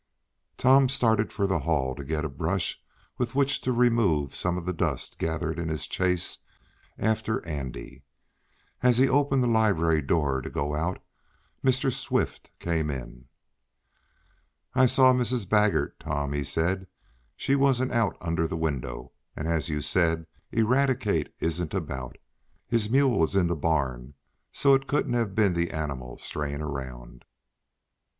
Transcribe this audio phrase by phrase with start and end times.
[0.57, 2.81] Tom started for the hall, to get a brush
[3.19, 6.39] with which to remove some of the dust gathered in his chase
[6.97, 8.01] after Andy.
[8.81, 11.03] As he opened the library door to go out
[11.63, 11.93] Mr.
[11.93, 13.25] Swift came in again.
[14.73, 15.47] "I saw Mrs.
[15.47, 16.87] Baggert, Tom," he said.
[17.35, 22.17] "She wasn't out under the window, and, as you said, Eradicate isn't about.
[22.67, 24.15] His mule is in the barn,
[24.51, 27.23] so it couldn't have been the animal straying around."